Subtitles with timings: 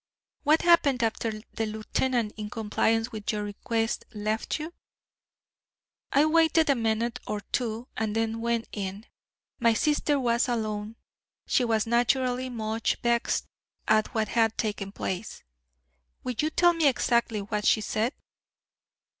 [0.41, 4.73] "What happened after the lieutenant, in compliance with your request, left you?"
[6.11, 9.05] "I waited a minute or two and then went in.
[9.59, 10.95] My sister was alone.
[11.45, 13.45] She was naturally much vexed
[13.87, 15.43] at what had taken place."
[16.23, 18.13] "Will you tell me exactly what she said?"